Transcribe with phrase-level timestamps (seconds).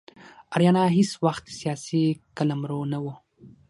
[0.55, 2.03] آریانا هیڅ وخت سیاسي
[2.37, 3.05] قلمرو نه و.